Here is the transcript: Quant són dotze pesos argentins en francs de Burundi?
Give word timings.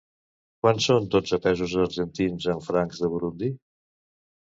Quant 0.63 0.81
són 0.85 1.05
dotze 1.17 1.39
pesos 1.45 1.77
argentins 1.85 2.51
en 2.57 2.67
francs 2.73 3.07
de 3.07 3.15
Burundi? 3.15 3.55